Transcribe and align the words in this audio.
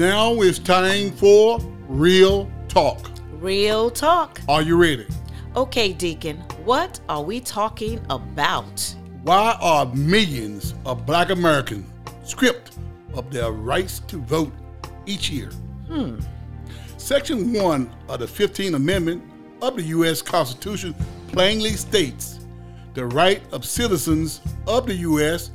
Now 0.00 0.40
it's 0.40 0.58
time 0.58 1.10
for 1.10 1.60
Real 1.86 2.50
Talk. 2.68 3.10
Real 3.32 3.90
talk. 3.90 4.40
Are 4.48 4.62
you 4.62 4.78
ready? 4.78 5.06
Okay, 5.54 5.92
Deacon, 5.92 6.38
what 6.64 6.98
are 7.10 7.22
we 7.22 7.38
talking 7.38 8.00
about? 8.08 8.96
Why 9.24 9.58
are 9.60 9.84
millions 9.94 10.74
of 10.86 11.04
black 11.04 11.28
Americans 11.28 11.86
stripped 12.24 12.78
of 13.12 13.30
their 13.30 13.52
rights 13.52 13.98
to 14.06 14.16
vote 14.22 14.54
each 15.04 15.28
year? 15.28 15.50
Hmm. 15.86 16.18
Section 16.96 17.52
1 17.52 17.94
of 18.08 18.20
the 18.20 18.26
15th 18.26 18.76
Amendment 18.76 19.22
of 19.60 19.76
the 19.76 19.82
U.S. 19.82 20.22
Constitution 20.22 20.94
plainly 21.28 21.72
states 21.72 22.40
the 22.94 23.04
right 23.04 23.42
of 23.52 23.66
citizens 23.66 24.40
of 24.66 24.86
the 24.86 24.94
U.S. 24.94 25.50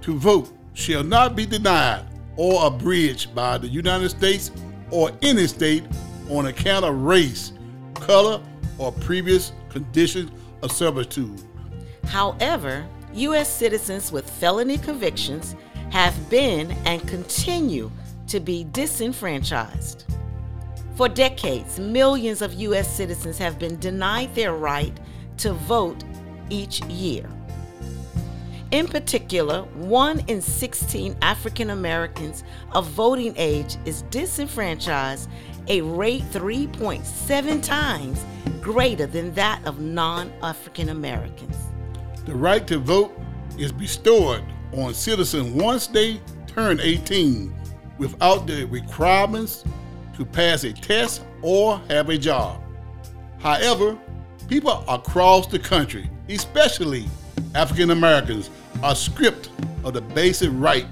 to 0.00 0.18
vote 0.18 0.52
shall 0.72 1.04
not 1.04 1.36
be 1.36 1.46
denied 1.46 2.04
or 2.36 2.66
abridged 2.66 3.34
by 3.34 3.58
the 3.58 3.68
United 3.68 4.08
States 4.10 4.50
or 4.90 5.10
any 5.22 5.46
state 5.46 5.84
on 6.30 6.46
account 6.46 6.84
of 6.84 6.94
race, 7.02 7.52
color, 7.94 8.40
or 8.78 8.92
previous 8.92 9.52
conditions 9.68 10.30
of 10.62 10.72
servitude. 10.72 11.40
However, 12.06 12.86
U.S. 13.14 13.48
citizens 13.48 14.10
with 14.10 14.28
felony 14.28 14.78
convictions 14.78 15.54
have 15.90 16.28
been 16.28 16.72
and 16.84 17.06
continue 17.06 17.90
to 18.26 18.40
be 18.40 18.64
disenfranchised. 18.64 20.04
For 20.96 21.08
decades, 21.08 21.78
millions 21.78 22.42
of 22.42 22.54
U.S. 22.54 22.92
citizens 22.92 23.38
have 23.38 23.58
been 23.58 23.78
denied 23.78 24.34
their 24.34 24.54
right 24.54 24.98
to 25.38 25.52
vote 25.52 26.02
each 26.50 26.80
year. 26.84 27.28
In 28.74 28.88
particular, 28.88 29.62
one 29.76 30.24
in 30.26 30.42
16 30.42 31.16
African 31.22 31.70
Americans 31.70 32.42
of 32.72 32.88
voting 32.88 33.32
age 33.36 33.76
is 33.84 34.02
disenfranchised, 34.10 35.30
a 35.68 35.80
rate 35.82 36.24
3.7 36.32 37.62
times 37.62 38.24
greater 38.60 39.06
than 39.06 39.32
that 39.34 39.64
of 39.64 39.78
non 39.78 40.32
African 40.42 40.88
Americans. 40.88 41.56
The 42.26 42.34
right 42.34 42.66
to 42.66 42.80
vote 42.80 43.16
is 43.56 43.70
bestowed 43.70 44.42
on 44.72 44.92
citizens 44.92 45.52
once 45.52 45.86
they 45.86 46.20
turn 46.48 46.80
18 46.80 47.54
without 47.98 48.48
the 48.48 48.64
requirements 48.64 49.62
to 50.16 50.24
pass 50.24 50.64
a 50.64 50.72
test 50.72 51.24
or 51.42 51.80
have 51.90 52.08
a 52.08 52.18
job. 52.18 52.60
However, 53.38 53.96
people 54.48 54.84
across 54.88 55.46
the 55.46 55.60
country, 55.60 56.10
especially 56.28 57.06
African 57.54 57.90
Americans, 57.90 58.50
are 58.82 58.94
stripped 58.94 59.50
of 59.84 59.94
the 59.94 60.00
basic 60.00 60.50
right 60.52 60.86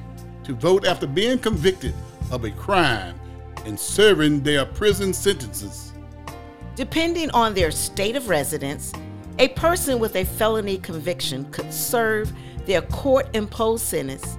to 0.45 0.55
vote 0.55 0.87
after 0.87 1.07
being 1.07 1.39
convicted 1.39 1.95
of 2.31 2.45
a 2.45 2.51
crime 2.51 3.19
and 3.65 3.79
serving 3.79 4.43
their 4.43 4.65
prison 4.65 5.13
sentences. 5.13 5.93
Depending 6.75 7.31
on 7.33 7.55
their 7.55 7.71
state 7.71 8.17
of 8.17 8.29
residence, 8.29 8.93
a 9.39 9.49
person 9.49 9.99
with 9.99 10.17
a 10.17 10.25
felony 10.25 10.79
conviction 10.79 11.51
could 11.51 11.73
serve 11.73 12.33
their 12.67 12.83
court 12.83 13.29
imposed 13.35 13.85
sentence 13.85 14.39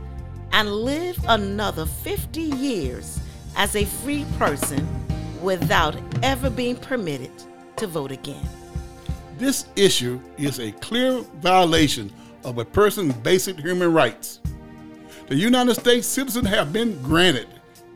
and 0.51 0.71
live 0.71 1.17
another 1.27 1.85
50 1.85 2.41
years 2.41 3.19
as 3.55 3.75
a 3.75 3.85
free 3.85 4.25
person 4.37 4.87
without 5.41 5.95
ever 6.23 6.49
being 6.49 6.75
permitted 6.75 7.31
to 7.75 7.87
vote 7.87 8.11
again. 8.11 8.47
This 9.43 9.65
issue 9.75 10.21
is 10.37 10.61
a 10.61 10.71
clear 10.71 11.19
violation 11.41 12.09
of 12.45 12.59
a 12.59 12.63
person's 12.63 13.13
basic 13.15 13.59
human 13.59 13.91
rights. 13.91 14.39
The 15.27 15.35
United 15.35 15.75
States 15.75 16.07
citizens 16.07 16.47
have 16.47 16.71
been 16.71 16.97
granted, 17.03 17.49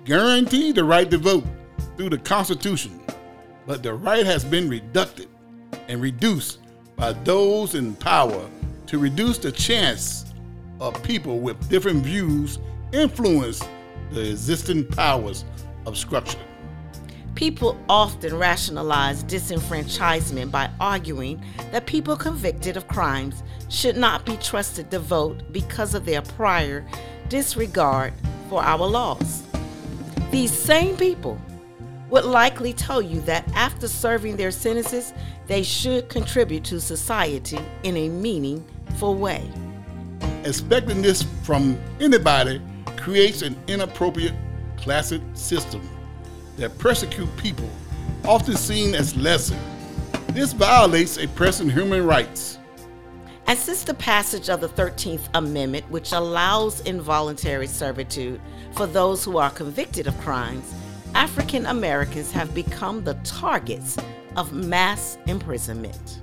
guaranteed 0.03 0.75
the 0.75 0.83
right 0.83 1.09
to 1.09 1.17
vote 1.17 1.45
through 1.95 2.09
the 2.09 2.17
Constitution, 2.17 2.99
but 3.65 3.81
the 3.81 3.93
right 3.93 4.25
has 4.25 4.43
been 4.43 4.67
reducted 4.67 5.29
and 5.87 6.01
reduced 6.01 6.59
by 6.97 7.13
those 7.13 7.75
in 7.75 7.95
power 7.95 8.49
to 8.87 8.99
reduce 8.99 9.37
the 9.37 9.53
chance 9.53 10.25
of 10.81 11.01
people 11.01 11.39
with 11.39 11.69
different 11.69 12.03
views 12.03 12.59
influence 12.91 13.63
the 14.11 14.31
existing 14.31 14.85
powers 14.85 15.45
of 15.85 15.97
structure. 15.97 16.39
People 17.37 17.77
often 17.87 18.35
rationalize 18.35 19.23
disenfranchisement 19.23 20.49
by 20.49 20.71
arguing 20.79 21.39
that 21.71 21.85
people 21.85 22.15
convicted 22.15 22.75
of 22.75 22.87
crimes 22.87 23.43
should 23.69 23.95
not 23.95 24.25
be 24.25 24.35
trusted 24.37 24.89
to 24.89 24.97
vote 24.97 25.43
because 25.51 25.93
of 25.93 26.03
their 26.03 26.23
prior 26.23 26.83
disregard 27.29 28.11
for 28.49 28.63
our 28.63 28.87
laws. 28.87 29.43
These 30.31 30.51
same 30.51 30.97
people 30.97 31.39
would 32.09 32.25
likely 32.25 32.73
tell 32.73 33.03
you 33.03 33.21
that 33.21 33.47
after 33.53 33.87
serving 33.87 34.35
their 34.35 34.49
sentences, 34.49 35.13
they 35.45 35.61
should 35.61 36.09
contribute 36.09 36.63
to 36.63 36.81
society 36.81 37.59
in 37.83 37.97
a 37.97 38.09
meaningful 38.09 39.13
way. 39.13 39.47
Expecting 40.43 41.03
this 41.03 41.21
from 41.43 41.77
anybody 41.99 42.59
creates 42.95 43.43
an 43.43 43.55
inappropriate 43.67 44.33
classic 44.77 45.21
system 45.35 45.87
that 46.57 46.77
persecute 46.77 47.29
people, 47.37 47.69
often 48.25 48.55
seen 48.55 48.93
as 48.93 49.15
lesser. 49.15 49.57
This 50.29 50.53
violates 50.53 51.17
a 51.17 51.27
person's 51.29 51.73
human 51.73 52.05
rights. 52.05 52.59
And 53.47 53.57
since 53.57 53.83
the 53.83 53.93
passage 53.93 54.49
of 54.49 54.59
the 54.59 54.67
13th 54.67 55.29
Amendment, 55.33 55.89
which 55.89 56.11
allows 56.11 56.81
involuntary 56.81 57.67
servitude 57.67 58.41
for 58.73 58.85
those 58.85 59.23
who 59.23 59.37
are 59.37 59.49
convicted 59.49 60.05
of 60.07 60.19
crimes, 60.19 60.73
African 61.15 61.65
Americans 61.67 62.31
have 62.33 62.53
become 62.53 63.03
the 63.03 63.13
targets 63.23 63.97
of 64.35 64.51
mass 64.51 65.17
imprisonment. 65.27 66.21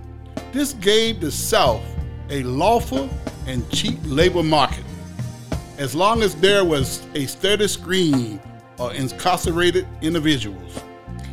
This 0.52 0.74
gave 0.74 1.20
the 1.20 1.32
South 1.32 1.82
a 2.28 2.42
lawful 2.42 3.08
and 3.46 3.68
cheap 3.70 3.98
labor 4.04 4.42
market. 4.42 4.84
As 5.78 5.94
long 5.94 6.22
as 6.22 6.34
there 6.36 6.64
was 6.64 7.04
a 7.14 7.26
steady 7.26 7.66
screen 7.68 8.40
of 8.78 8.94
incarcerated 8.94 9.86
individuals. 10.02 10.80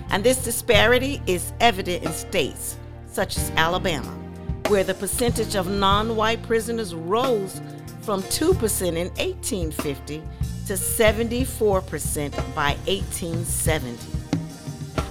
And 0.09 0.24
this 0.24 0.44
disparity 0.44 1.22
is 1.25 1.53
evident 1.59 2.03
in 2.03 2.12
states 2.12 2.78
such 3.07 3.38
as 3.38 3.52
Alabama, 3.52 4.09
where 4.68 4.84
the 4.84 4.94
percentage 4.94 5.56
of 5.56 5.69
non 5.69 6.16
white 6.16 6.41
prisoners 6.44 6.96
rose 6.96 7.62
from 8.01 8.22
2% 8.24 8.88
in 8.88 9.07
1850 9.09 10.22
to 10.68 10.74
74% 10.74 12.56
by 12.56 12.75
1870. 12.85 13.97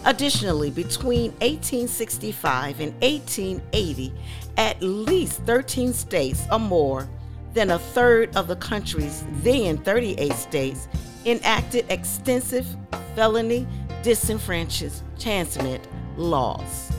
Additionally, 0.06 0.70
between 0.70 1.30
1865 1.40 2.80
and 2.80 2.92
1880, 3.02 4.12
at 4.56 4.80
least 4.82 5.42
13 5.42 5.92
states 5.92 6.44
or 6.50 6.58
more 6.58 7.06
than 7.52 7.70
a 7.70 7.78
third 7.78 8.34
of 8.36 8.46
the 8.46 8.56
country's 8.56 9.24
then 9.42 9.76
38 9.78 10.32
states 10.32 10.88
enacted 11.25 11.84
extensive 11.88 12.66
felony 13.14 13.66
disenfranchisement 14.03 15.81
laws. 16.16 16.92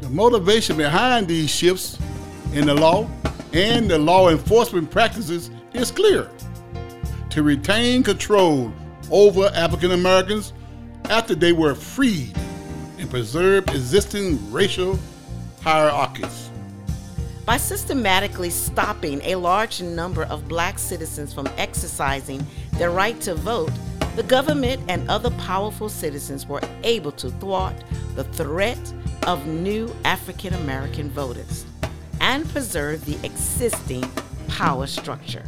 The 0.00 0.08
motivation 0.10 0.76
behind 0.76 1.28
these 1.28 1.50
shifts 1.50 1.98
in 2.52 2.66
the 2.66 2.74
law 2.74 3.08
and 3.52 3.90
the 3.90 3.98
law 3.98 4.28
enforcement 4.28 4.90
practices 4.90 5.50
is 5.72 5.90
clear 5.90 6.30
to 7.30 7.42
retain 7.42 8.02
control 8.02 8.72
over 9.10 9.50
African 9.54 9.92
Americans 9.92 10.52
after 11.10 11.34
they 11.34 11.52
were 11.52 11.74
freed 11.74 12.36
and 12.98 13.10
preserve 13.10 13.68
existing 13.68 14.52
racial 14.52 14.98
hierarchies. 15.62 16.45
By 17.46 17.58
systematically 17.58 18.50
stopping 18.50 19.20
a 19.22 19.36
large 19.36 19.80
number 19.80 20.24
of 20.24 20.48
black 20.48 20.80
citizens 20.80 21.32
from 21.32 21.48
exercising 21.56 22.44
their 22.72 22.90
right 22.90 23.20
to 23.20 23.36
vote, 23.36 23.70
the 24.16 24.24
government 24.24 24.82
and 24.88 25.08
other 25.08 25.30
powerful 25.30 25.88
citizens 25.88 26.44
were 26.44 26.60
able 26.82 27.12
to 27.12 27.30
thwart 27.30 27.76
the 28.16 28.24
threat 28.24 28.92
of 29.28 29.46
new 29.46 29.94
African 30.04 30.54
American 30.54 31.08
voters 31.10 31.64
and 32.20 32.48
preserve 32.48 33.04
the 33.04 33.16
existing 33.24 34.04
power 34.48 34.88
structure. 34.88 35.44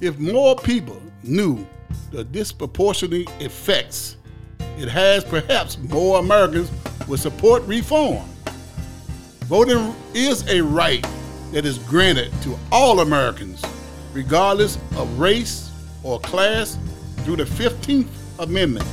If 0.00 0.18
more 0.18 0.56
people 0.56 1.00
knew 1.22 1.64
the 2.10 2.24
disproportionate 2.24 3.28
effects 3.40 4.16
it 4.78 4.88
has, 4.88 5.22
perhaps 5.22 5.78
more 5.78 6.18
Americans 6.18 6.72
would 7.06 7.20
support 7.20 7.62
reform. 7.66 8.28
Voting 9.44 9.94
is 10.14 10.48
a 10.48 10.62
right 10.62 11.06
that 11.52 11.66
is 11.66 11.76
granted 11.80 12.32
to 12.40 12.58
all 12.72 13.00
Americans, 13.00 13.62
regardless 14.14 14.76
of 14.96 15.18
race 15.18 15.70
or 16.02 16.18
class, 16.20 16.78
through 17.18 17.36
the 17.36 17.44
15th 17.44 18.08
Amendment. 18.38 18.86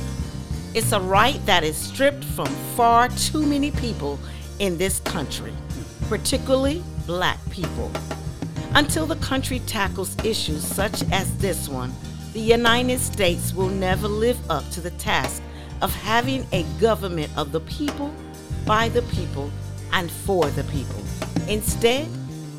It's 0.74 0.92
a 0.92 1.00
right 1.00 1.44
that 1.46 1.64
is 1.64 1.74
stripped 1.74 2.22
from 2.22 2.48
far 2.76 3.08
too 3.08 3.46
many 3.46 3.70
people 3.70 4.18
in 4.58 4.76
this 4.76 5.00
country, 5.00 5.54
particularly 6.10 6.82
black 7.06 7.38
people. 7.50 7.90
Until 8.74 9.06
the 9.06 9.16
country 9.16 9.60
tackles 9.60 10.14
issues 10.22 10.62
such 10.62 11.02
as 11.12 11.34
this 11.38 11.66
one, 11.66 11.94
the 12.34 12.40
United 12.40 13.00
States 13.00 13.54
will 13.54 13.70
never 13.70 14.06
live 14.06 14.38
up 14.50 14.68
to 14.72 14.82
the 14.82 14.90
task 14.90 15.42
of 15.80 15.94
having 15.94 16.46
a 16.52 16.64
government 16.78 17.32
of 17.38 17.52
the 17.52 17.60
people, 17.60 18.12
by 18.66 18.90
the 18.90 19.02
people, 19.02 19.50
and 19.92 20.10
for 20.10 20.46
the 20.50 20.64
people. 20.64 21.02
Instead, 21.48 22.08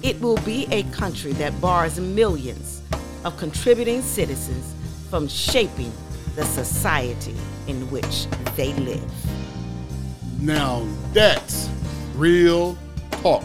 it 0.02 0.20
will 0.22 0.38
be 0.38 0.68
a 0.72 0.84
country 0.92 1.34
that 1.34 1.60
bars 1.62 2.00
millions 2.00 2.82
of 3.24 3.38
contributing 3.38 4.02
citizens 4.02 4.74
from 5.10 5.28
shaping 5.28 5.92
the 6.36 6.44
society 6.44 7.36
in 7.68 7.90
which 7.90 8.28
they 8.56 8.74
live. 8.74 9.12
Now 10.40 10.86
that's 11.14 11.70
real 12.16 12.78
talk. 13.12 13.44